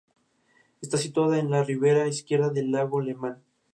[0.81, 3.43] Está situada en la ribera izquierda del lago Lemán.